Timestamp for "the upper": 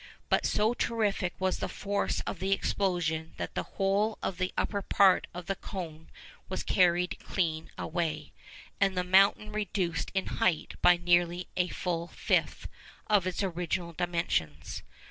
4.39-4.81